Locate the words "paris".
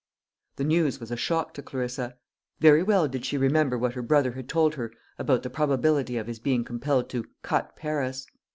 7.75-8.25